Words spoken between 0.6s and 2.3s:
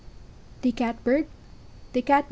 The Cat bird. The Cat nip.